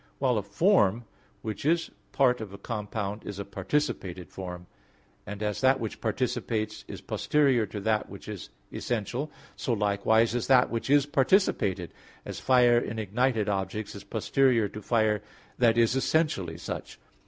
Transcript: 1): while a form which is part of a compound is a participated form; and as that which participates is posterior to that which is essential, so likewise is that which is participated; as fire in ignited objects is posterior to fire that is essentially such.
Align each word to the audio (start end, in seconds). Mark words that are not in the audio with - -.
1): 0.17 0.17
while 0.17 0.39
a 0.39 0.41
form 0.41 1.05
which 1.43 1.63
is 1.63 1.91
part 2.11 2.41
of 2.41 2.51
a 2.51 2.57
compound 2.57 3.23
is 3.23 3.37
a 3.37 3.45
participated 3.45 4.31
form; 4.31 4.65
and 5.27 5.43
as 5.43 5.61
that 5.61 5.79
which 5.79 6.01
participates 6.01 6.83
is 6.87 7.01
posterior 7.01 7.67
to 7.67 7.79
that 7.79 8.09
which 8.09 8.27
is 8.27 8.49
essential, 8.73 9.29
so 9.55 9.73
likewise 9.73 10.33
is 10.33 10.47
that 10.47 10.71
which 10.71 10.89
is 10.89 11.05
participated; 11.05 11.93
as 12.25 12.39
fire 12.39 12.79
in 12.79 12.97
ignited 12.97 13.47
objects 13.47 13.93
is 13.93 14.03
posterior 14.03 14.67
to 14.67 14.81
fire 14.81 15.21
that 15.59 15.77
is 15.77 15.95
essentially 15.95 16.57
such. 16.57 16.99